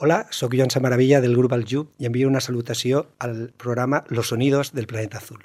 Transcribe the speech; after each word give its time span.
Hola, 0.00 0.28
sóc 0.30 0.52
Joan 0.54 0.70
Samaravilla 0.70 1.18
del 1.20 1.32
grup 1.34 1.52
Aljub 1.56 1.88
i 1.98 2.06
envio 2.06 2.28
una 2.30 2.38
salutació 2.38 3.00
al 3.18 3.48
programa 3.58 4.04
Los 4.06 4.28
Sonidos 4.28 4.70
del 4.72 4.86
Planeta 4.86 5.18
Azul. 5.18 5.40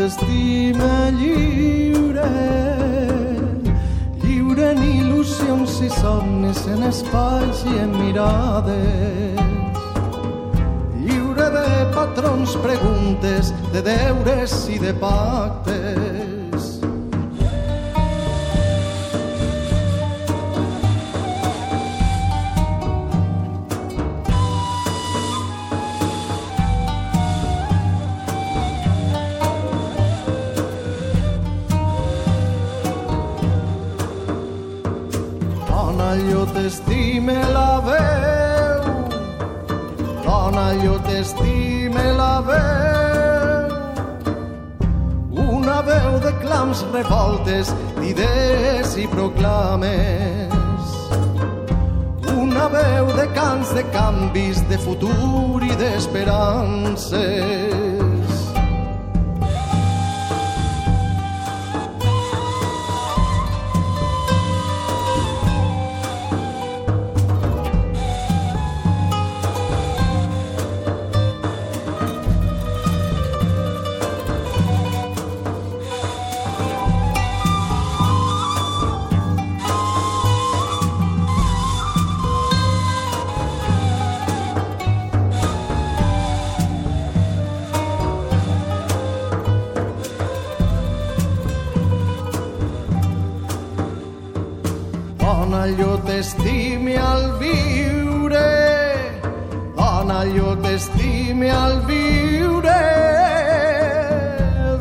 t'estima 0.00 1.10
lliure. 1.12 2.28
Lliure 4.22 4.70
en 4.72 4.80
il·lusions 4.86 5.74
i 5.84 5.90
somnis 5.92 6.62
en 6.72 6.86
espais 6.88 7.60
i 7.68 7.74
en 7.82 7.92
mirades. 7.98 9.42
Lliure 11.04 11.50
de 11.58 11.66
patrons, 11.92 12.56
preguntes 12.64 13.52
de 13.74 13.84
deures 13.90 14.56
i 14.72 14.80
de 14.80 14.96
pactes. 15.04 15.79
Revoltes, 47.50 47.74
d'idees 48.00 48.96
i 48.96 49.06
proclames. 49.08 50.52
Una 52.36 52.68
veu 52.68 53.06
de 53.16 53.26
cants 53.34 53.74
de 53.74 53.82
canvis, 53.92 54.62
de 54.68 54.78
futur 54.78 55.62
i 55.62 55.74
d'esperances 55.76 57.89
t'estime 95.60 96.96
al 96.96 97.36
viure, 97.38 99.20
dona, 99.76 100.24
jo 100.24 100.56
t'estime 100.56 101.50
al 101.50 101.84
viure, 101.84 102.80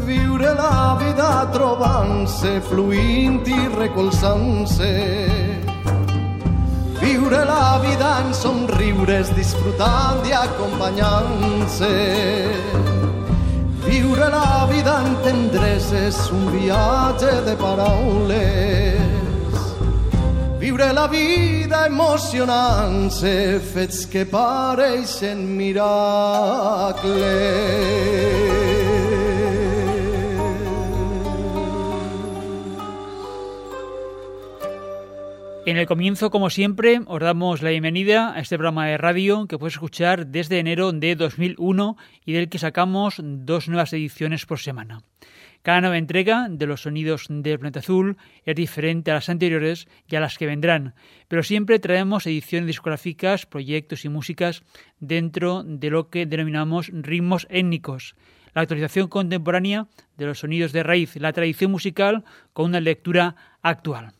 viure 0.05 0.53
la 0.55 0.97
vida 1.01 1.49
trobant-se, 1.51 2.61
fluint 2.69 3.45
i 3.45 3.67
recolzant-se. 3.75 4.93
Viure 7.01 7.43
la 7.43 7.79
vida 7.83 8.21
en 8.23 8.33
somriures, 8.33 9.33
disfrutant 9.35 10.23
i 10.23 10.31
acompanyant-se. 10.31 11.91
Viure 13.83 14.29
la 14.31 14.65
vida 14.71 15.01
en 15.03 15.15
tendreses, 15.27 16.31
un 16.31 16.47
viatge 16.55 17.35
de 17.43 17.55
paraules 17.59 18.98
Viure 20.79 20.93
la 20.93 21.07
vida 21.11 21.87
emocionant-se, 21.87 23.59
fets 23.73 24.05
que 24.07 24.23
pareixen 24.23 25.43
miracles. 25.59 27.19
En 35.65 35.77
el 35.77 35.85
comienzo, 35.85 36.31
como 36.31 36.49
siempre, 36.49 37.01
os 37.05 37.19
damos 37.19 37.61
la 37.61 37.69
bienvenida 37.69 38.33
a 38.33 38.39
este 38.39 38.55
programa 38.55 38.87
de 38.87 38.97
radio 38.97 39.45
que 39.45 39.57
puedes 39.57 39.75
escuchar 39.75 40.27
desde 40.27 40.57
enero 40.57 40.93
de 40.93 41.15
2001 41.15 41.97
y 42.25 42.33
del 42.33 42.49
que 42.49 42.57
sacamos 42.57 43.19
dos 43.21 43.67
nuevas 43.67 43.91
ediciones 43.93 44.45
por 44.45 44.59
semana. 44.59 45.03
Cada 45.61 45.81
nueva 45.81 45.97
entrega 45.97 46.47
de 46.49 46.65
los 46.65 46.83
sonidos 46.83 47.25
del 47.29 47.59
planeta 47.59 47.81
azul 47.81 48.17
es 48.45 48.55
diferente 48.55 49.11
a 49.11 49.15
las 49.15 49.27
anteriores 49.27 49.87
y 50.07 50.15
a 50.15 50.21
las 50.21 50.37
que 50.37 50.45
vendrán, 50.45 50.95
pero 51.27 51.43
siempre 51.43 51.79
traemos 51.79 52.25
ediciones 52.25 52.65
discográficas, 52.65 53.45
proyectos 53.45 54.05
y 54.05 54.09
músicas 54.09 54.63
dentro 54.99 55.63
de 55.63 55.89
lo 55.89 56.09
que 56.09 56.25
denominamos 56.25 56.89
ritmos 56.93 57.45
étnicos, 57.49 58.15
la 58.55 58.61
actualización 58.61 59.09
contemporánea 59.09 59.87
de 60.17 60.25
los 60.25 60.39
sonidos 60.39 60.71
de 60.71 60.83
raíz, 60.83 61.17
la 61.17 61.33
tradición 61.33 61.71
musical 61.71 62.23
con 62.53 62.67
una 62.67 62.79
lectura 62.79 63.35
actual. 63.61 64.13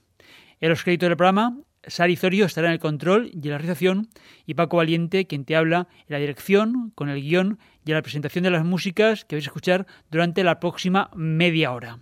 En 0.62 0.70
los 0.70 0.84
créditos 0.84 1.10
del 1.10 1.18
programa 1.18 1.58
Sari 1.88 2.16
Zorio 2.16 2.46
estará 2.46 2.68
en 2.68 2.74
el 2.74 2.80
control 2.80 3.32
y 3.34 3.48
en 3.48 3.52
la 3.52 3.58
realización 3.58 4.10
y 4.46 4.54
Paco 4.56 4.78
Valiente, 4.78 5.28
quien 5.28 5.44
te 5.46 5.56
habla 5.56 5.88
en 6.02 6.08
la 6.10 6.20
dirección, 6.20 6.92
con 6.96 7.10
el 7.10 7.22
guion 7.22 7.58
y 7.86 7.92
en 7.92 7.96
la 7.96 8.02
presentación 8.02 8.44
de 8.44 8.52
las 8.52 8.66
músicas 8.66 9.24
que 9.26 9.36
vais 9.36 9.46
a 9.46 9.50
escuchar 9.50 9.86
durante 10.12 10.44
la 10.44 10.60
próxima 10.60 11.10
media 11.16 11.72
hora. 11.72 12.00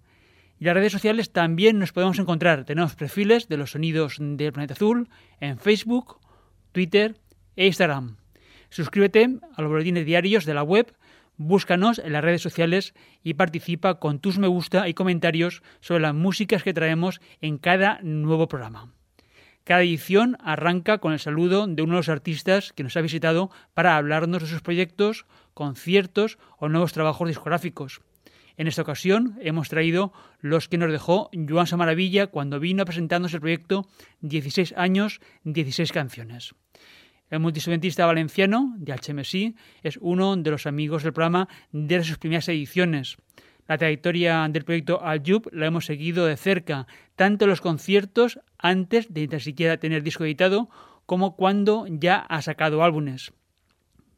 Y 0.61 0.65
las 0.65 0.75
redes 0.75 0.93
sociales 0.93 1.33
también 1.33 1.79
nos 1.79 1.93
podemos 1.93 2.19
encontrar. 2.19 2.65
Tenemos 2.65 2.95
perfiles 2.95 3.49
de 3.49 3.57
los 3.57 3.71
sonidos 3.73 4.17
del 4.19 4.53
planeta 4.53 4.75
azul 4.75 5.09
en 5.41 5.59
Facebook, 5.59 6.19
Twitter 6.73 7.17
e 7.57 7.67
Instagram. 7.67 8.17
Suscríbete 8.71 9.39
a 9.57 9.63
los 9.63 9.71
boletines 9.71 10.07
diarios 10.07 10.45
de 10.45 10.55
la 10.55 10.63
web, 10.63 10.95
búscanos 11.39 11.99
en 11.99 12.13
las 12.13 12.23
redes 12.23 12.43
sociales 12.43 12.95
y 13.23 13.35
participa 13.35 13.99
con 13.99 14.19
tus 14.19 14.39
me 14.39 14.49
gusta 14.49 14.89
y 14.89 14.95
comentarios 14.95 15.63
sobre 15.81 16.03
las 16.03 16.15
músicas 16.15 16.63
que 16.63 16.75
traemos 16.75 17.21
en 17.41 17.57
cada 17.57 18.01
nuevo 18.03 18.49
programa. 18.49 18.93
Cada 19.65 19.83
edición 19.83 20.37
arranca 20.41 20.99
con 20.99 21.13
el 21.13 21.19
saludo 21.19 21.67
de 21.67 21.83
uno 21.83 21.95
de 21.95 21.99
los 21.99 22.09
artistas 22.09 22.73
que 22.73 22.83
nos 22.83 22.97
ha 22.97 23.03
visitado 23.03 23.51
para 23.75 23.97
hablarnos 23.97 24.43
de 24.43 24.49
sus 24.49 24.63
proyectos, 24.63 25.27
conciertos 25.55 26.39
o 26.59 26.69
nuevos 26.69 26.93
trabajos 26.93 27.29
discográficos. 27.29 28.01
En 28.57 28.67
esta 28.67 28.83
ocasión 28.83 29.39
hemos 29.41 29.69
traído 29.69 30.13
los 30.41 30.69
que 30.69 30.79
nos 30.79 30.91
dejó 30.91 31.31
Joan 31.49 31.67
Samaravilla 31.67 32.27
cuando 32.27 32.59
vino 32.59 32.85
presentándose 32.85 33.37
el 33.37 33.41
proyecto 33.41 33.87
16 34.21 34.75
años, 34.77 35.21
16 35.45 35.93
canciones. 35.93 36.55
El 37.31 37.41
multiinstrumentista 37.41 38.07
valenciano 38.07 38.75
de 38.79 38.95
HMSI 38.95 39.55
es 39.83 39.99
uno 40.01 40.37
de 40.37 40.51
los 40.51 40.67
amigos 40.67 41.03
del 41.03 41.13
programa 41.13 41.49
desde 41.73 42.05
sus 42.05 42.19
primeras 42.19 42.49
ediciones. 42.49 43.19
La 43.67 43.77
trayectoria 43.77 44.49
del 44.49 44.65
proyecto 44.65 45.05
Aljub 45.05 45.51
la 45.53 45.67
hemos 45.67 45.85
seguido 45.85 46.25
de 46.25 46.39
cerca, 46.39 46.87
tanto 47.17 47.45
en 47.45 47.51
los 47.51 47.61
conciertos 47.61 48.41
antes 48.57 49.13
de 49.13 49.29
ni 49.29 49.41
siquiera 49.41 49.77
tener 49.77 50.03
disco 50.03 50.25
editado, 50.25 50.71
como 51.05 51.37
cuando 51.37 51.87
ya 51.87 52.17
ha 52.17 52.41
sacado 52.41 52.83
álbumes. 52.83 53.33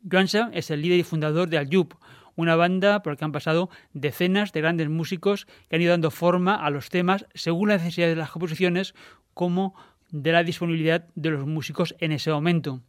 Joansa 0.08 0.50
es 0.52 0.70
el 0.70 0.82
líder 0.82 1.00
y 1.00 1.02
fundador 1.02 1.48
de 1.48 1.58
Aljub, 1.58 1.96
una 2.36 2.54
banda 2.54 3.02
por 3.02 3.12
la 3.12 3.16
que 3.16 3.24
han 3.24 3.32
pasado 3.32 3.70
decenas 3.92 4.52
de 4.52 4.60
grandes 4.60 4.88
músicos 4.88 5.46
que 5.68 5.76
han 5.76 5.82
ido 5.82 5.90
dando 5.90 6.12
forma 6.12 6.54
a 6.54 6.70
los 6.70 6.88
temas 6.88 7.26
según 7.34 7.70
la 7.70 7.76
necesidad 7.76 8.06
de 8.06 8.16
las 8.16 8.30
composiciones 8.30 8.94
como 9.34 9.74
de 10.10 10.30
la 10.30 10.44
disponibilidad 10.44 11.08
de 11.16 11.30
los 11.30 11.44
músicos 11.44 11.96
en 11.98 12.12
ese 12.12 12.30
momento. 12.30 12.80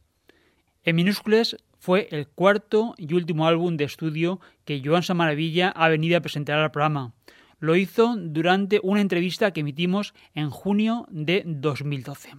En 0.83 0.95
minúsculas 0.95 1.57
fue 1.77 2.07
el 2.09 2.27
cuarto 2.27 2.95
y 2.97 3.13
último 3.13 3.45
álbum 3.45 3.77
de 3.77 3.83
estudio 3.83 4.39
que 4.65 4.81
Joan 4.83 5.03
Samaravilla 5.03 5.69
ha 5.69 5.89
venido 5.89 6.17
a 6.17 6.21
presentar 6.21 6.57
al 6.57 6.71
programa. 6.71 7.13
Lo 7.59 7.75
hizo 7.75 8.15
durante 8.17 8.79
una 8.81 9.01
entrevista 9.01 9.51
que 9.51 9.59
emitimos 9.59 10.15
en 10.33 10.49
junio 10.49 11.05
de 11.11 11.43
2012. 11.45 12.31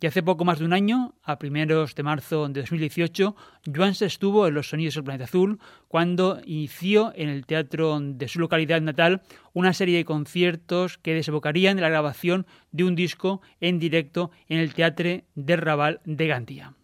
Y 0.00 0.06
hace 0.06 0.22
poco 0.22 0.46
más 0.46 0.60
de 0.60 0.64
un 0.64 0.72
año, 0.72 1.14
a 1.22 1.38
primeros 1.38 1.94
de 1.94 2.04
marzo 2.04 2.48
de 2.48 2.60
2018, 2.60 3.36
Joan 3.74 3.94
se 3.94 4.06
estuvo 4.06 4.46
en 4.46 4.54
Los 4.54 4.70
Sonidos 4.70 4.94
del 4.94 5.04
Planeta 5.04 5.24
Azul 5.24 5.58
cuando 5.88 6.40
inició 6.46 7.12
en 7.16 7.28
el 7.28 7.44
teatro 7.44 7.98
de 8.00 8.28
su 8.28 8.38
localidad 8.38 8.80
natal 8.80 9.20
una 9.52 9.74
serie 9.74 9.98
de 9.98 10.06
conciertos 10.06 10.96
que 10.96 11.12
desembocarían 11.12 11.76
en 11.76 11.82
la 11.82 11.90
grabación 11.90 12.46
de 12.72 12.84
un 12.84 12.94
disco 12.94 13.42
en 13.60 13.78
directo 13.78 14.30
en 14.48 14.58
el 14.58 14.72
Teatre 14.72 15.24
del 15.34 15.58
Raval 15.58 16.00
de 16.06 16.26
Gandía. 16.28 16.74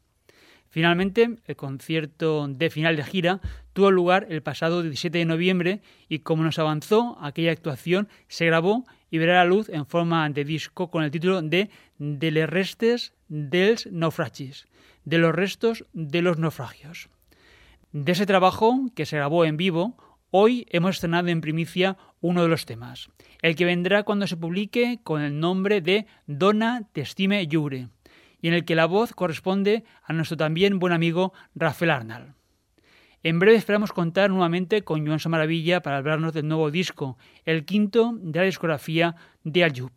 Finalmente, 0.74 1.36
el 1.46 1.54
concierto 1.54 2.48
de 2.48 2.68
final 2.68 2.96
de 2.96 3.04
gira 3.04 3.40
tuvo 3.74 3.92
lugar 3.92 4.26
el 4.28 4.42
pasado 4.42 4.82
17 4.82 5.18
de 5.18 5.24
noviembre 5.24 5.82
y 6.08 6.18
como 6.18 6.42
nos 6.42 6.58
avanzó, 6.58 7.16
aquella 7.20 7.52
actuación 7.52 8.08
se 8.26 8.46
grabó 8.46 8.84
y 9.08 9.18
verá 9.18 9.34
la 9.34 9.44
luz 9.44 9.68
en 9.68 9.86
forma 9.86 10.28
de 10.30 10.44
disco 10.44 10.90
con 10.90 11.04
el 11.04 11.12
título 11.12 11.42
de 11.42 11.70
De 11.98 12.30
les 12.32 12.50
restes 12.50 13.12
dels 13.28 13.86
naufragis, 13.86 14.66
de 15.04 15.18
los 15.18 15.32
restos 15.32 15.84
de 15.92 16.22
los 16.22 16.38
naufragios. 16.38 17.08
De 17.92 18.10
ese 18.10 18.26
trabajo, 18.26 18.90
que 18.96 19.06
se 19.06 19.14
grabó 19.14 19.44
en 19.44 19.56
vivo, 19.56 19.96
hoy 20.32 20.66
hemos 20.70 20.96
estrenado 20.96 21.28
en 21.28 21.40
primicia 21.40 21.96
uno 22.20 22.42
de 22.42 22.48
los 22.48 22.66
temas, 22.66 23.10
el 23.42 23.54
que 23.54 23.64
vendrá 23.64 24.02
cuando 24.02 24.26
se 24.26 24.36
publique 24.36 24.98
con 25.04 25.22
el 25.22 25.38
nombre 25.38 25.80
de 25.80 26.06
Dona 26.26 26.82
Testime 26.92 27.48
Jure, 27.48 27.90
y 28.44 28.48
en 28.48 28.52
el 28.52 28.66
que 28.66 28.74
la 28.74 28.84
voz 28.84 29.14
corresponde 29.14 29.84
a 30.02 30.12
nuestro 30.12 30.36
también 30.36 30.78
buen 30.78 30.92
amigo 30.92 31.32
Rafael 31.54 31.90
Arnal. 31.90 32.34
En 33.22 33.38
breve 33.38 33.56
esperamos 33.56 33.90
contar 33.90 34.28
nuevamente 34.28 34.82
con 34.82 35.06
Joan 35.06 35.18
Maravilla 35.28 35.80
para 35.80 35.96
hablarnos 35.96 36.34
del 36.34 36.46
nuevo 36.46 36.70
disco, 36.70 37.16
el 37.46 37.64
quinto 37.64 38.12
de 38.20 38.40
la 38.40 38.44
discografía 38.44 39.16
de 39.44 39.64
Aljub. 39.64 39.92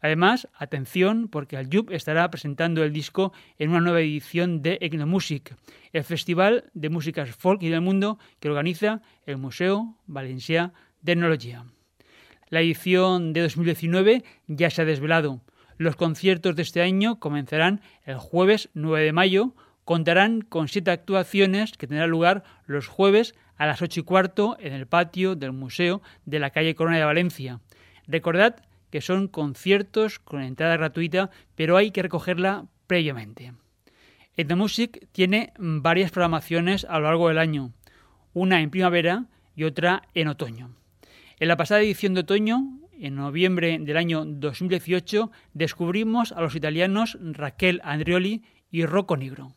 Además, 0.00 0.46
atención, 0.56 1.26
porque 1.26 1.56
Aljub 1.56 1.90
estará 1.90 2.30
presentando 2.30 2.84
el 2.84 2.92
disco 2.92 3.32
en 3.58 3.70
una 3.70 3.80
nueva 3.80 4.02
edición 4.02 4.62
de 4.62 4.78
Ecnomusic, 4.80 5.56
el 5.92 6.04
festival 6.04 6.70
de 6.74 6.90
músicas 6.90 7.34
folk 7.34 7.60
y 7.64 7.70
del 7.70 7.80
mundo 7.80 8.20
que 8.38 8.50
organiza 8.50 9.02
el 9.26 9.38
Museo 9.38 9.96
Valencià 10.06 10.70
Tecnología. 11.04 11.64
La 12.50 12.60
edición 12.60 13.32
de 13.32 13.40
2019 13.40 14.22
ya 14.46 14.70
se 14.70 14.82
ha 14.82 14.84
desvelado. 14.84 15.40
Los 15.76 15.96
conciertos 15.96 16.56
de 16.56 16.62
este 16.62 16.82
año 16.82 17.18
comenzarán 17.18 17.80
el 18.04 18.16
jueves 18.16 18.68
9 18.74 19.04
de 19.04 19.12
mayo 19.12 19.54
contarán 19.84 20.40
con 20.40 20.68
siete 20.68 20.90
actuaciones 20.90 21.72
que 21.72 21.86
tendrán 21.86 22.10
lugar 22.10 22.44
los 22.66 22.86
jueves 22.86 23.34
a 23.56 23.66
las 23.66 23.82
ocho 23.82 24.00
y 24.00 24.02
cuarto 24.02 24.56
en 24.58 24.72
el 24.72 24.86
patio 24.86 25.36
del 25.36 25.52
Museo 25.52 26.02
de 26.24 26.38
la 26.38 26.50
calle 26.50 26.74
Corona 26.74 26.98
de 26.98 27.04
Valencia. 27.04 27.60
Recordad 28.06 28.56
que 28.90 29.00
son 29.00 29.28
conciertos 29.28 30.18
con 30.18 30.42
entrada 30.42 30.76
gratuita, 30.76 31.30
pero 31.54 31.76
hay 31.76 31.90
que 31.90 32.02
recogerla 32.02 32.66
previamente. 32.86 33.52
The 34.36 34.54
Music 34.54 35.08
tiene 35.12 35.52
varias 35.58 36.10
programaciones 36.10 36.84
a 36.84 36.98
lo 36.98 37.06
largo 37.06 37.28
del 37.28 37.38
año, 37.38 37.72
una 38.32 38.60
en 38.60 38.70
primavera 38.70 39.26
y 39.54 39.64
otra 39.64 40.02
en 40.14 40.28
otoño. 40.28 40.70
En 41.38 41.48
la 41.48 41.56
pasada 41.56 41.82
edición 41.82 42.14
de 42.14 42.20
otoño, 42.20 42.78
en 43.00 43.16
noviembre 43.16 43.78
del 43.78 43.96
año 43.96 44.24
2018, 44.24 45.30
descubrimos 45.52 46.32
a 46.32 46.40
los 46.40 46.54
italianos 46.54 47.18
Raquel 47.20 47.80
Andrioli 47.84 48.42
y 48.70 48.86
Rocco 48.86 49.16
Negro. 49.16 49.54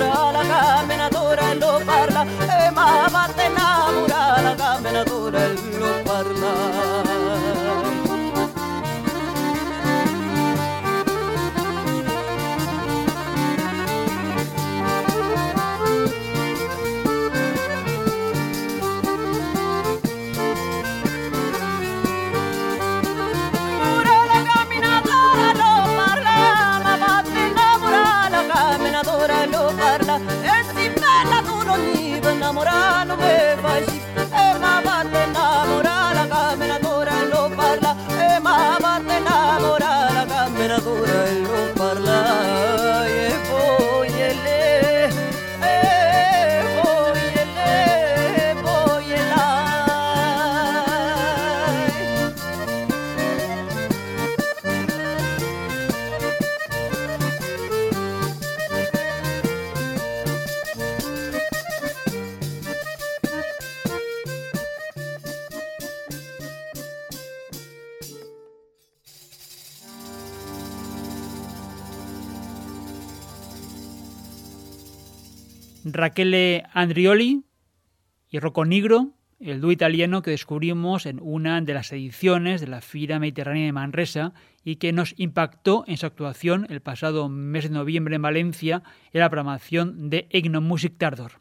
amor. 0.00 0.21
Raquel 75.84 76.62
Andrioli 76.72 77.44
y 78.28 78.38
Rocco 78.38 78.64
Nigro, 78.64 79.14
el 79.40 79.60
dúo 79.60 79.72
italiano 79.72 80.22
que 80.22 80.30
descubrimos 80.30 81.06
en 81.06 81.18
una 81.20 81.60
de 81.60 81.74
las 81.74 81.92
ediciones 81.92 82.60
de 82.60 82.68
la 82.68 82.80
Fira 82.80 83.18
Mediterránea 83.18 83.66
de 83.66 83.72
Manresa 83.72 84.32
y 84.64 84.76
que 84.76 84.92
nos 84.92 85.14
impactó 85.18 85.84
en 85.88 85.96
su 85.96 86.06
actuación 86.06 86.66
el 86.70 86.80
pasado 86.80 87.28
mes 87.28 87.64
de 87.64 87.70
noviembre 87.70 88.14
en 88.14 88.22
Valencia 88.22 88.82
en 89.12 89.20
la 89.20 89.30
programación 89.30 90.08
de 90.08 90.28
Music 90.60 90.94
Tardor. 90.96 91.40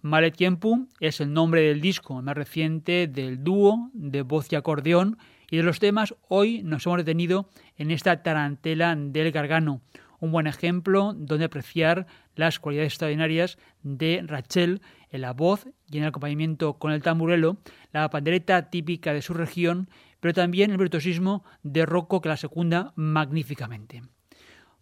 Male 0.00 0.30
Tiempo 0.30 0.86
es 1.00 1.20
el 1.20 1.32
nombre 1.32 1.60
del 1.60 1.80
disco 1.80 2.22
más 2.22 2.36
reciente 2.36 3.06
del 3.06 3.44
dúo 3.44 3.90
de 3.92 4.22
voz 4.22 4.50
y 4.50 4.56
acordeón 4.56 5.18
y 5.50 5.58
de 5.58 5.62
los 5.62 5.80
temas 5.80 6.14
hoy 6.28 6.62
nos 6.62 6.86
hemos 6.86 6.98
detenido 6.98 7.50
en 7.76 7.90
esta 7.90 8.22
tarantela 8.22 8.94
del 8.96 9.32
Gargano, 9.32 9.82
un 10.20 10.32
buen 10.32 10.46
ejemplo 10.46 11.14
donde 11.14 11.44
apreciar 11.44 12.06
las 12.38 12.60
cualidades 12.60 12.92
extraordinarias 12.92 13.58
de 13.82 14.22
Rachel 14.24 14.80
en 15.10 15.22
la 15.22 15.32
voz 15.32 15.66
y 15.90 15.96
en 15.96 16.04
el 16.04 16.10
acompañamiento 16.10 16.74
con 16.74 16.92
el 16.92 17.02
tamburelo, 17.02 17.58
la 17.92 18.08
pandereta 18.10 18.70
típica 18.70 19.12
de 19.12 19.22
su 19.22 19.34
región, 19.34 19.90
pero 20.20 20.32
también 20.32 20.70
el 20.70 20.78
virtuosismo 20.78 21.44
de 21.64 21.84
Rocco 21.84 22.20
que 22.20 22.28
la 22.28 22.36
secunda 22.36 22.92
magníficamente. 22.94 24.02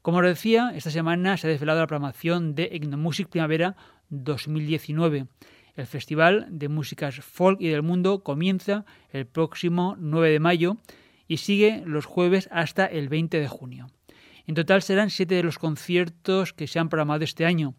Como 0.02 0.18
os 0.18 0.24
decía, 0.24 0.72
esta 0.74 0.90
semana 0.90 1.36
se 1.36 1.46
ha 1.46 1.50
desvelado 1.50 1.80
la 1.80 1.86
programación 1.86 2.54
de 2.54 2.68
Ignomusic 2.72 3.28
Primavera 3.28 3.74
2019. 4.10 5.26
El 5.74 5.86
Festival 5.86 6.46
de 6.50 6.68
Músicas 6.68 7.16
Folk 7.16 7.60
y 7.60 7.68
del 7.68 7.82
Mundo 7.82 8.22
comienza 8.22 8.84
el 9.10 9.26
próximo 9.26 9.96
9 9.98 10.30
de 10.30 10.40
mayo 10.40 10.76
y 11.26 11.38
sigue 11.38 11.82
los 11.86 12.04
jueves 12.04 12.48
hasta 12.52 12.84
el 12.84 13.08
20 13.08 13.40
de 13.40 13.48
junio. 13.48 13.86
En 14.46 14.54
total 14.54 14.82
serán 14.82 15.10
siete 15.10 15.34
de 15.34 15.42
los 15.42 15.58
conciertos 15.58 16.52
que 16.52 16.68
se 16.68 16.78
han 16.78 16.88
programado 16.88 17.24
este 17.24 17.44
año. 17.44 17.74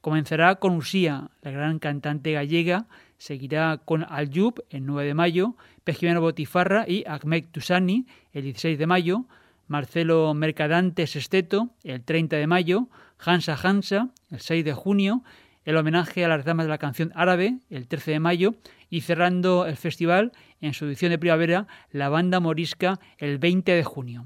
Comenzará 0.00 0.56
con 0.56 0.74
Usía, 0.74 1.30
la 1.42 1.50
gran 1.52 1.78
cantante 1.78 2.32
gallega, 2.32 2.86
seguirá 3.18 3.78
con 3.84 4.04
Aljub 4.08 4.64
el 4.70 4.84
9 4.84 5.08
de 5.08 5.14
mayo, 5.14 5.56
Pejimeno 5.84 6.20
Botifarra 6.20 6.84
y 6.88 7.04
Ahmed 7.06 7.44
Tusani 7.52 8.06
el 8.32 8.42
16 8.42 8.78
de 8.78 8.86
mayo, 8.86 9.26
Marcelo 9.68 10.34
Mercadante 10.34 11.06
Sesteto 11.06 11.70
el 11.84 12.02
30 12.02 12.36
de 12.36 12.46
mayo, 12.46 12.88
Hansa 13.18 13.56
Hansa 13.60 14.10
el 14.30 14.40
6 14.40 14.64
de 14.64 14.72
junio, 14.72 15.22
el 15.64 15.76
homenaje 15.76 16.24
a 16.24 16.28
las 16.28 16.44
damas 16.44 16.66
de 16.66 16.70
la 16.70 16.78
canción 16.78 17.12
árabe 17.14 17.58
el 17.70 17.86
13 17.86 18.12
de 18.12 18.20
mayo 18.20 18.54
y 18.90 19.02
cerrando 19.02 19.66
el 19.66 19.76
festival 19.76 20.32
en 20.60 20.74
su 20.74 20.86
edición 20.86 21.10
de 21.10 21.18
primavera 21.18 21.66
la 21.92 22.08
banda 22.08 22.40
morisca 22.40 22.98
el 23.18 23.38
20 23.38 23.72
de 23.72 23.84
junio. 23.84 24.24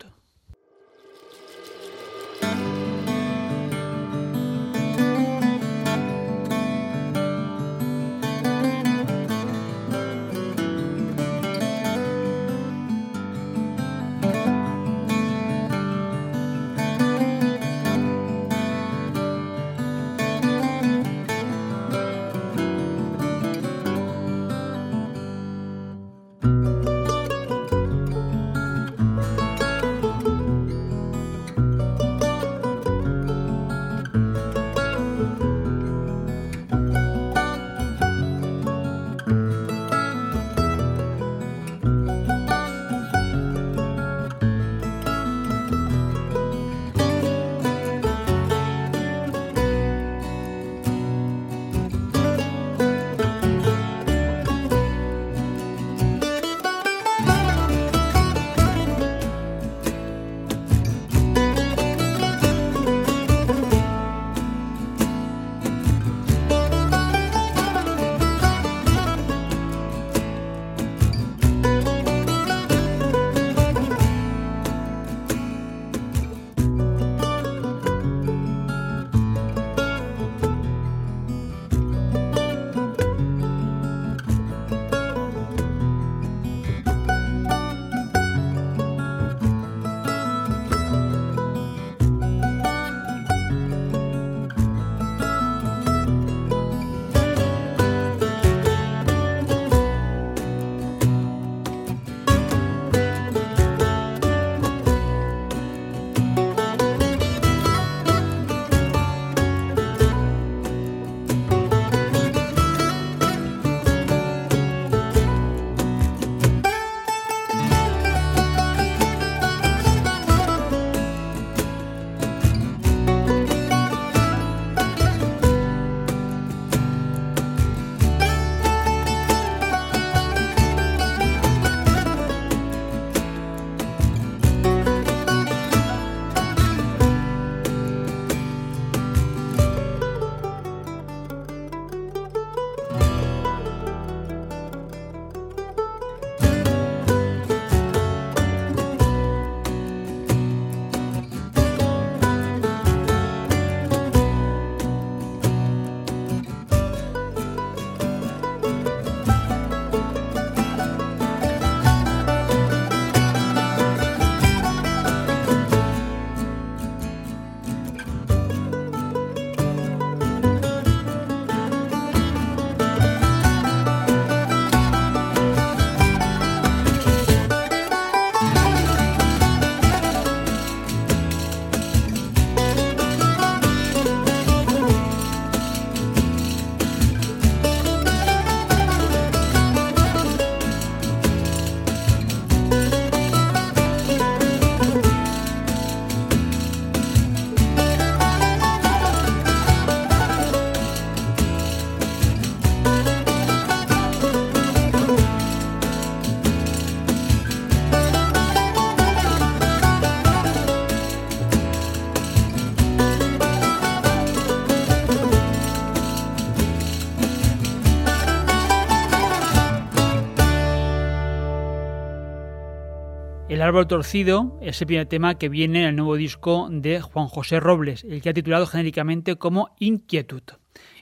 El 223.62 223.68
árbol 223.68 223.87
torcido 223.87 224.59
es 224.61 224.81
el 224.81 224.88
primer 224.88 225.07
tema 225.07 225.38
que 225.38 225.48
viene 225.48 225.83
en 225.83 225.90
el 225.90 225.94
nuevo 225.94 226.16
disco 226.16 226.68
de 226.68 227.01
Juan 227.01 227.29
José 227.29 227.61
Robles, 227.61 228.03
el 228.03 228.20
que 228.20 228.29
ha 228.29 228.35
titulado 228.35 228.66
genéricamente 228.66 229.37
como 229.37 229.72
Inquietud. 229.79 230.42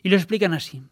Y 0.02 0.10
lo 0.10 0.16
explican 0.16 0.52
así. 0.52 0.82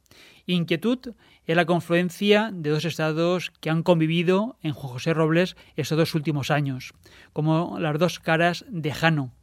Inquietud 0.46 1.12
es 1.44 1.56
la 1.56 1.66
confluencia 1.66 2.48
de 2.54 2.70
dos 2.70 2.86
estados 2.86 3.52
que 3.60 3.68
han 3.68 3.82
convivido 3.82 4.56
en 4.62 4.72
Juan 4.72 4.94
José 4.94 5.12
Robles 5.12 5.56
estos 5.76 5.98
dos 5.98 6.14
últimos 6.14 6.50
años, 6.50 6.94
como 7.34 7.78
las 7.78 7.98
dos 7.98 8.18
caras 8.18 8.64
de 8.70 8.90
Jano. 8.90 9.34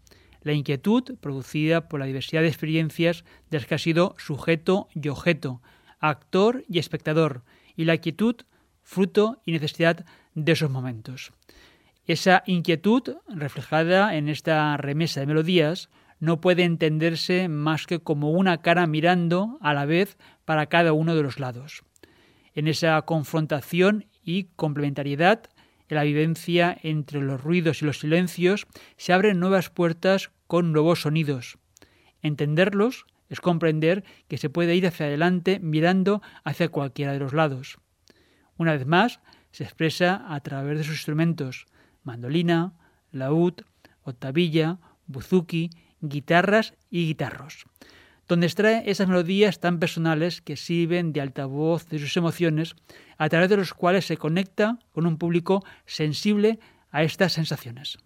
La 0.42 0.54
inquietud, 0.54 1.04
producida 1.22 1.88
por 1.88 2.00
la 2.00 2.08
diversidad 2.08 2.42
de 2.42 2.48
experiencias 2.48 3.24
de 3.52 3.60
las 3.60 3.68
que 3.68 3.76
ha 3.76 3.78
sido 3.78 4.16
sujeto 4.18 4.88
y 4.96 5.10
objeto, 5.10 5.62
actor 6.00 6.66
y 6.68 6.80
espectador, 6.80 7.44
y 7.76 7.86
la 7.86 7.98
quietud, 8.00 8.38
fruto 8.82 9.44
y 9.46 9.52
necesidad 9.52 10.08
de 10.34 10.52
esos 10.54 10.72
momentos. 10.72 11.32
Esa 12.08 12.44
inquietud, 12.46 13.18
reflejada 13.28 14.15
en 14.15 14.30
esta 14.30 14.78
remesa 14.78 15.22
de 15.22 15.26
melodías, 15.26 15.89
no 16.20 16.39
puede 16.39 16.63
entenderse 16.63 17.50
más 17.50 17.88
que 17.88 18.00
como 18.00 18.32
una 18.32 18.62
cara 18.62 18.86
mirando 18.86 19.58
a 19.62 19.74
la 19.74 19.86
vez 19.86 20.18
para 20.46 20.68
cada 20.68 20.94
uno 20.94 21.15
de 21.15 21.24
los 21.24 21.39
lados. 21.39 21.84
En 22.54 22.68
esa 22.68 23.02
confrontación 23.02 24.06
y 24.24 24.46
complementariedad, 24.56 25.44
en 25.89 25.96
la 25.96 26.04
vivencia 26.04 26.78
entre 26.84 27.22
los 27.22 27.41
ruidos 27.41 27.82
y 27.82 27.86
los 27.86 28.00
silencios, 28.00 28.68
se 28.98 29.12
abren 29.12 29.39
nuevas 29.39 29.70
puertas 29.70 30.32
con 30.48 30.72
nuevos 30.72 31.02
sonidos. 31.02 31.58
Entenderlos 32.22 33.06
es 33.30 33.41
comprender 33.41 34.04
que 34.28 34.38
se 34.38 34.50
puede 34.50 34.76
ir 34.76 34.88
hacia 34.88 35.08
adelante 35.08 35.60
mirando 35.60 36.22
hacia 36.44 36.70
cualquiera 36.70 37.13
de 37.13 37.20
los 37.20 37.34
lados. 37.34 37.80
Una 38.58 38.74
vez 38.74 38.86
más, 38.86 39.20
se 39.52 39.63
expresa 39.63 40.24
a 40.28 40.39
través 40.41 40.78
de 40.78 40.84
sus 40.84 40.96
instrumentos, 40.96 41.65
mandolina, 42.06 42.74
laúd, 43.12 43.62
octavilla, 44.04 44.80
buzuki, 45.08 45.70
guitarras 46.02 46.74
y 46.89 47.08
guitarros, 47.08 47.65
donde 48.28 48.48
extrae 48.48 48.89
esas 48.89 49.08
melodías 49.08 49.60
tan 49.60 49.80
personales 49.80 50.41
que 50.41 50.56
sirven 50.56 51.12
de 51.12 51.22
altavoz 51.22 51.88
de 51.89 52.00
sus 52.00 52.15
emociones, 52.15 52.76
a 53.18 53.30
través 53.30 53.50
de 53.50 53.58
los 53.58 53.74
cuales 53.74 54.06
se 54.06 54.18
conecta 54.18 54.80
con 54.94 55.06
un 55.06 55.18
público 55.18 55.63
sensible 55.86 56.60
a 56.91 57.04
estas 57.04 57.34
sensaciones. 57.34 57.98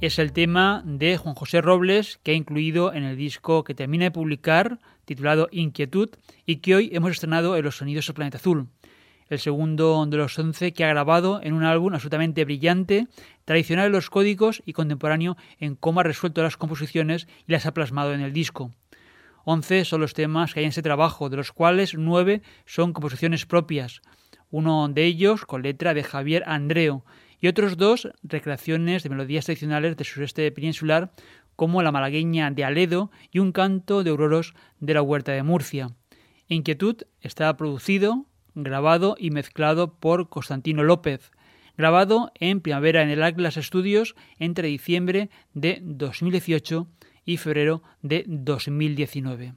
Es 0.00 0.20
el 0.20 0.32
tema 0.32 0.80
de 0.84 1.16
Juan 1.16 1.34
José 1.34 1.60
Robles 1.60 2.20
que 2.22 2.30
ha 2.30 2.34
incluido 2.34 2.94
en 2.94 3.02
el 3.02 3.16
disco 3.16 3.64
que 3.64 3.74
termina 3.74 4.04
de 4.04 4.10
publicar 4.12 4.78
titulado 5.06 5.48
Inquietud 5.50 6.10
y 6.46 6.58
que 6.58 6.76
hoy 6.76 6.90
hemos 6.92 7.10
estrenado 7.10 7.56
en 7.56 7.64
Los 7.64 7.78
Sonidos 7.78 8.06
del 8.06 8.14
Planeta 8.14 8.36
Azul. 8.36 8.68
el 9.28 9.40
segundo 9.40 10.06
de 10.06 10.16
los 10.16 10.38
once 10.38 10.72
que 10.72 10.84
ha 10.84 10.88
grabado 10.88 11.40
en 11.42 11.54
un 11.54 11.64
álbum 11.64 11.94
absolutamente 11.94 12.44
brillante, 12.44 13.08
tradicional 13.44 13.86
en 13.86 13.92
los 13.92 14.08
códigos 14.08 14.62
y 14.64 14.72
contemporáneo 14.72 15.36
en 15.58 15.74
cómo 15.74 15.98
ha 15.98 16.04
resuelto 16.04 16.44
las 16.44 16.56
composiciones 16.56 17.26
y 17.48 17.50
las 17.50 17.66
ha 17.66 17.74
plasmado 17.74 18.14
en 18.14 18.20
el 18.20 18.32
disco. 18.32 18.70
Once 19.44 19.84
son 19.84 20.00
los 20.00 20.14
temas 20.14 20.54
que 20.54 20.60
hay 20.60 20.66
en 20.66 20.70
ese 20.70 20.82
trabajo, 20.82 21.28
de 21.28 21.38
los 21.38 21.50
cuales 21.50 21.94
nueve 21.94 22.40
son 22.66 22.92
composiciones 22.92 23.46
propias, 23.46 24.00
uno 24.50 24.88
de 24.88 25.04
ellos 25.04 25.44
con 25.44 25.62
letra 25.62 25.92
de 25.92 26.04
Javier 26.04 26.44
Andreo 26.46 27.04
y 27.40 27.48
otros 27.48 27.76
dos 27.76 28.08
recreaciones 28.22 29.02
de 29.02 29.10
melodías 29.10 29.44
tradicionales 29.44 29.96
del 29.96 30.06
sureste 30.06 30.50
peninsular 30.52 31.12
como 31.56 31.82
la 31.82 31.92
malagueña 31.92 32.50
de 32.50 32.64
Aledo 32.64 33.10
y 33.30 33.40
un 33.40 33.52
canto 33.52 34.04
de 34.04 34.10
auroros 34.10 34.54
de 34.80 34.94
la 34.94 35.02
Huerta 35.02 35.32
de 35.32 35.42
Murcia. 35.42 35.90
Inquietud 36.48 37.02
está 37.20 37.56
producido, 37.56 38.26
grabado 38.54 39.16
y 39.18 39.30
mezclado 39.30 39.94
por 39.94 40.28
Constantino 40.28 40.82
López, 40.82 41.32
grabado 41.76 42.32
en 42.34 42.60
primavera 42.60 43.02
en 43.02 43.10
el 43.10 43.22
Atlas 43.22 43.54
Studios 43.54 44.14
entre 44.38 44.68
diciembre 44.68 45.30
de 45.54 45.80
2018 45.82 46.88
y 47.24 47.36
febrero 47.36 47.82
de 48.02 48.24
2019. 48.26 49.54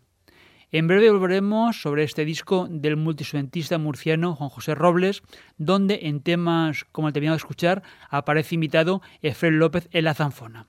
En 0.73 0.87
breve 0.87 1.11
volveremos 1.11 1.81
sobre 1.81 2.03
este 2.03 2.23
disco 2.23 2.65
del 2.69 2.95
multiinstrumentista 2.95 3.77
murciano 3.77 4.35
Juan 4.35 4.49
José 4.49 4.73
Robles, 4.73 5.21
donde 5.57 5.99
en 6.03 6.21
temas 6.21 6.85
como 6.93 7.09
el 7.09 7.13
terminado 7.13 7.35
de 7.35 7.39
escuchar 7.39 7.83
aparece 8.09 8.55
invitado 8.55 9.01
Efraín 9.21 9.59
López 9.59 9.89
en 9.91 10.05
la 10.05 10.13
zanfona. 10.13 10.67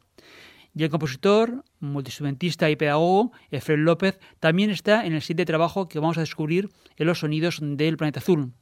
Y 0.75 0.83
el 0.83 0.91
compositor, 0.91 1.63
multiinstrumentista 1.79 2.69
y 2.69 2.75
pedagogo 2.75 3.31
Efraín 3.53 3.85
López 3.85 4.19
también 4.41 4.71
está 4.71 5.07
en 5.07 5.13
el 5.13 5.21
siguiente 5.21 5.45
trabajo 5.45 5.89
que 5.89 6.01
vamos 6.01 6.19
a 6.19 6.23
descubrir 6.23 6.71
en 6.97 7.07
los 7.07 7.21
sonidos 7.21 7.61
del 7.63 7.97
planeta 7.97 8.19
azul. 8.19 8.55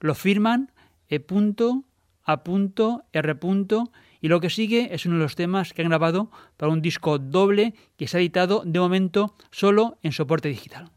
Lo 0.00 0.16
firman 0.16 0.72
E. 1.08 1.24
A. 2.24 2.42
R. 3.12 3.34
Y 4.20 4.28
lo 4.28 4.40
que 4.40 4.50
sigue 4.50 4.94
es 4.94 5.06
uno 5.06 5.16
de 5.16 5.22
los 5.22 5.36
temas 5.36 5.72
que 5.72 5.82
han 5.82 5.88
grabado 5.88 6.30
para 6.56 6.72
un 6.72 6.82
disco 6.82 7.18
doble 7.18 7.74
que 7.96 8.08
se 8.08 8.16
ha 8.16 8.20
editado 8.20 8.62
de 8.64 8.80
momento 8.80 9.34
solo 9.50 9.98
en 10.02 10.12
soporte 10.12 10.48
digital. 10.48 10.90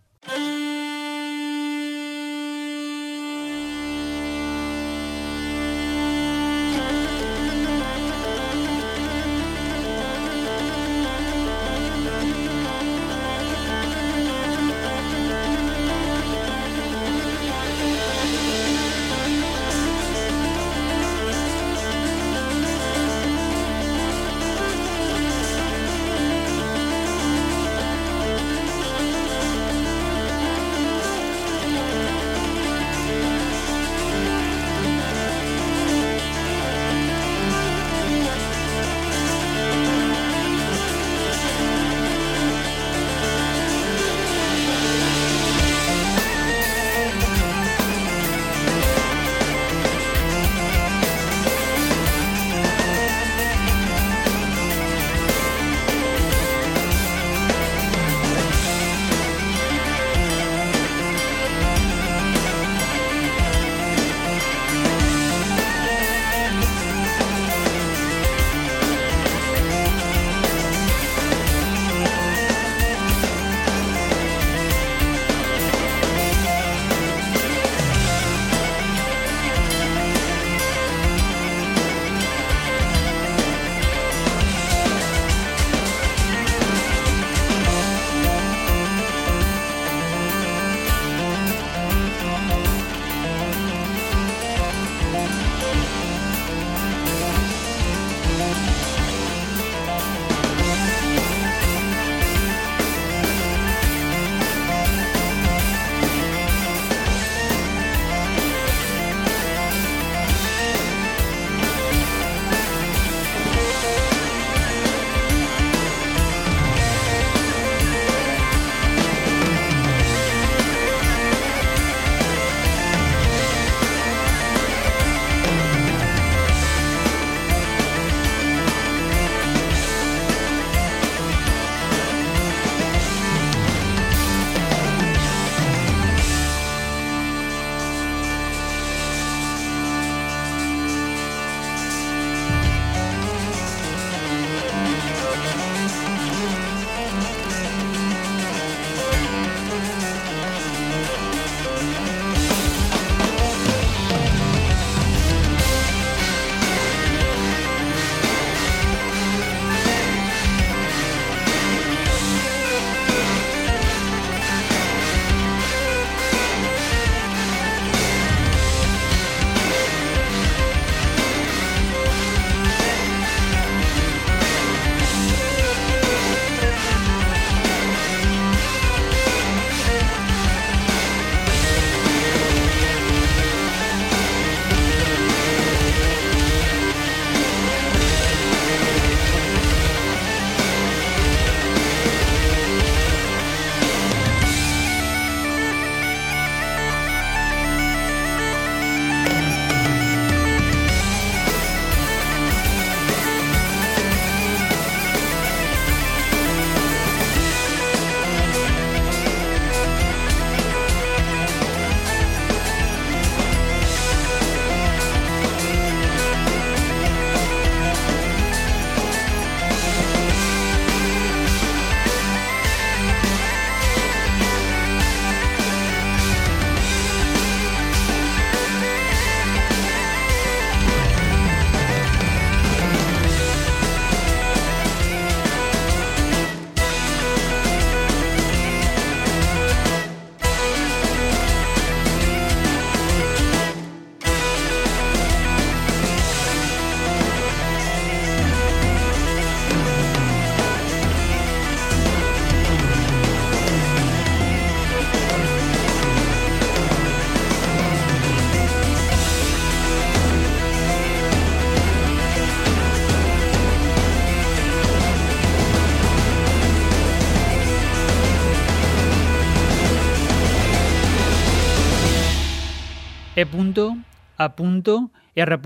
E.A.R. 273.74 275.60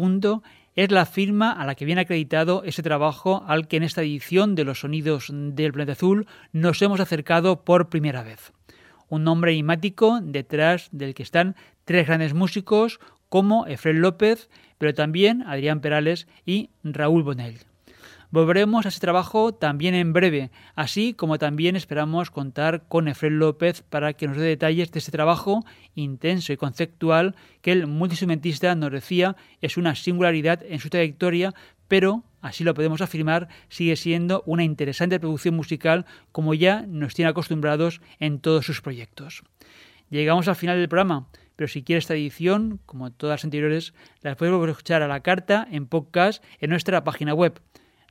es 0.76 0.92
la 0.92 1.06
firma 1.06 1.52
a 1.52 1.66
la 1.66 1.76
que 1.76 1.86
viene 1.86 2.02
acreditado 2.02 2.64
ese 2.64 2.84
trabajo 2.84 3.44
al 3.48 3.68
que 3.68 3.78
en 3.78 3.84
esta 3.84 4.02
edición 4.02 4.56
de 4.56 4.64
los 4.64 4.82
sonidos 4.82 5.32
del 5.32 5.74
planeta 5.74 5.94
azul 5.94 6.28
nos 6.52 6.82
hemos 6.82 7.00
acercado 7.00 7.64
por 7.64 7.90
primera 7.90 8.24
vez. 8.24 8.54
Un 9.08 9.24
nombre 9.24 9.52
enigmático 9.52 10.20
detrás 10.22 10.90
del 10.92 11.14
que 11.14 11.24
están 11.24 11.56
tres 11.84 12.08
grandes 12.08 12.34
músicos 12.34 13.00
como 13.30 13.66
Efraín 13.68 14.02
López, 14.02 14.50
pero 14.78 14.94
también 14.94 15.44
Adrián 15.44 15.82
Perales 15.82 16.28
y 16.46 16.70
Raúl 16.84 17.24
Bonell. 17.24 17.60
Volveremos 18.32 18.86
a 18.86 18.90
ese 18.90 19.00
trabajo 19.00 19.54
también 19.54 19.94
en 19.94 20.12
breve, 20.12 20.52
así 20.76 21.14
como 21.14 21.38
también 21.38 21.76
esperamos 21.76 22.32
contar 22.32 22.88
con 22.88 23.08
Efraín 23.08 23.40
López 23.40 23.84
para 23.84 24.14
que 24.14 24.28
nos 24.28 24.38
dé 24.38 24.44
detalles 24.44 24.92
de 24.92 25.00
ese 25.00 25.12
trabajo 25.12 25.64
intenso 25.94 26.52
y 26.52 26.58
conceptual 26.58 27.36
que 27.62 27.72
el 27.72 27.88
multiinstrumentista 27.88 28.76
nos 28.76 28.92
decía 28.92 29.36
es 29.62 29.78
una 29.78 29.96
singularidad 29.96 30.64
en 30.68 30.80
su 30.80 30.90
trayectoria, 30.90 31.54
pero 31.88 32.24
así 32.42 32.64
lo 32.64 32.74
podemos 32.74 33.02
afirmar, 33.02 33.48
sigue 33.70 33.96
siendo 33.96 34.44
una 34.46 34.64
interesante 34.64 35.20
producción 35.20 35.56
musical 35.56 36.06
como 36.32 36.54
ya 36.54 36.86
nos 36.88 37.14
tiene 37.14 37.30
acostumbrados 37.30 38.02
en 38.20 38.40
todos 38.40 38.66
sus 38.66 38.82
proyectos. 38.82 39.44
Llegamos 40.10 40.48
al 40.48 40.56
final 40.56 40.78
del 40.78 40.90
programa, 40.90 41.28
pero 41.56 41.68
si 41.68 41.84
quieres 41.84 42.04
esta 42.04 42.16
edición, 42.16 42.80
como 42.86 43.12
todas 43.12 43.40
las 43.40 43.44
anteriores, 43.46 43.94
las 44.22 44.36
puedes 44.36 44.70
escuchar 44.70 45.02
a 45.02 45.08
la 45.08 45.22
carta 45.22 45.68
en 45.72 45.88
podcast 45.88 46.44
en 46.60 46.70
nuestra 46.70 47.04
página 47.04 47.34
web 47.34 47.62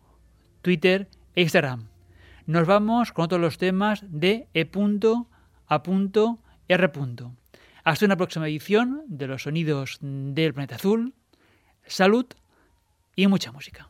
Twitter 0.62 1.10
e 1.36 1.41
Instagram. 1.41 1.88
Nos 2.45 2.67
vamos 2.67 3.12
con 3.12 3.28
todos 3.28 3.41
los 3.41 3.58
temas 3.58 4.06
de 4.08 4.47
E.A.R. 4.54 5.25
Hasta 7.86 8.08
una 8.08 8.17
próxima 8.17 8.48
edición 8.48 9.04
de 9.08 9.28
los 9.28 9.43
sonidos 9.43 10.00
del 10.02 10.56
planeta 10.56 10.76
azul. 10.76 11.13
Salud 11.86 12.26
y 13.15 13.28
mucha 13.28 13.52
música. 13.52 13.88